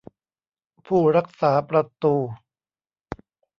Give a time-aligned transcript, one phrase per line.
[0.85, 2.15] ผู้รักษาประตู